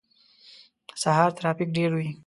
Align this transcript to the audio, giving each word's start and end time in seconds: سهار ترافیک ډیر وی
سهار 1.01 1.31
ترافیک 1.39 1.69
ډیر 1.77 1.91
وی 1.97 2.09